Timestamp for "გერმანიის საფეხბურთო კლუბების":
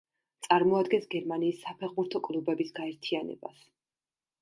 1.11-2.77